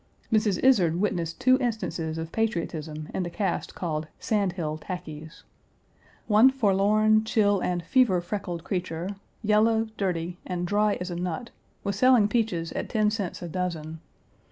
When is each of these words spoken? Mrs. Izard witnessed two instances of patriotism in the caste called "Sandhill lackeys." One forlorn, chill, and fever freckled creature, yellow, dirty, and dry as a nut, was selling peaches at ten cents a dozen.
Mrs. 0.33 0.57
Izard 0.63 0.99
witnessed 0.99 1.39
two 1.39 1.59
instances 1.59 2.17
of 2.17 2.31
patriotism 2.31 3.09
in 3.13 3.21
the 3.21 3.29
caste 3.29 3.75
called 3.75 4.07
"Sandhill 4.19 4.79
lackeys." 4.89 5.43
One 6.25 6.49
forlorn, 6.49 7.23
chill, 7.23 7.59
and 7.61 7.83
fever 7.83 8.19
freckled 8.19 8.63
creature, 8.63 9.09
yellow, 9.43 9.89
dirty, 9.97 10.39
and 10.43 10.65
dry 10.65 10.97
as 10.99 11.11
a 11.11 11.15
nut, 11.15 11.51
was 11.83 11.97
selling 11.97 12.27
peaches 12.27 12.71
at 12.71 12.89
ten 12.89 13.11
cents 13.11 13.43
a 13.43 13.47
dozen. 13.47 13.99